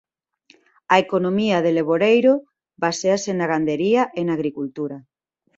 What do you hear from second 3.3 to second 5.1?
na gandería e na agricultura.